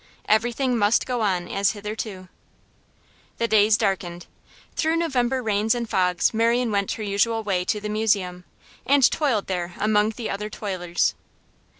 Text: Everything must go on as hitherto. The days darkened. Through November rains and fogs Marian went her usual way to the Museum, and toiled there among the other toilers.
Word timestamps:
Everything 0.27 0.75
must 0.75 1.05
go 1.05 1.21
on 1.21 1.47
as 1.47 1.73
hitherto. 1.73 2.27
The 3.37 3.47
days 3.47 3.77
darkened. 3.77 4.25
Through 4.75 4.95
November 4.95 5.43
rains 5.43 5.75
and 5.75 5.87
fogs 5.87 6.33
Marian 6.33 6.71
went 6.71 6.93
her 6.93 7.03
usual 7.03 7.43
way 7.43 7.63
to 7.65 7.79
the 7.79 7.87
Museum, 7.87 8.43
and 8.83 9.11
toiled 9.11 9.45
there 9.45 9.75
among 9.77 10.09
the 10.17 10.27
other 10.27 10.49
toilers. 10.49 11.13